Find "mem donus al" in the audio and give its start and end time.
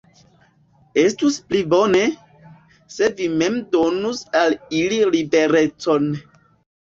3.43-4.57